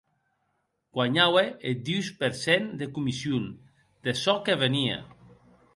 [0.97, 3.43] Guanhaue eth dus per cent de comission
[4.07, 4.99] de çò que venie.